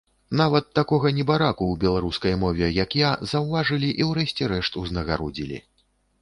[0.39, 5.63] Нават такога небараку ў беларускай мове як я, заўважылі і ў рэшце рэшт узнагародзілі.